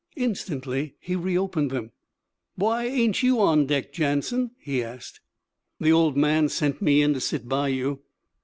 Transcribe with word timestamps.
Instantly 0.15 0.95
he 0.99 1.15
reopened 1.15 1.69
them. 1.69 1.91
'Why 2.55 2.85
ain't 2.87 3.21
you 3.21 3.39
on 3.39 3.67
deck, 3.67 3.93
Jansen?' 3.93 4.49
he 4.57 4.83
asked. 4.83 5.21
'The 5.79 5.91
Old 5.91 6.17
Man 6.17 6.49
sent 6.49 6.81
me 6.81 7.03
in 7.03 7.13
to 7.13 7.19
sit 7.21 7.47
by 7.47 7.67
you.' 7.67 8.01